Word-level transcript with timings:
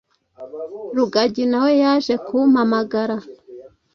rugagi 0.95 1.43
nawe 1.51 1.71
yaje 1.83 2.13
kumpamagara 2.25 3.15